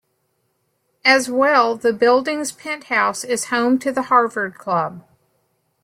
[1.05, 5.03] As well, the building's penthouse is home to the Harvard Club.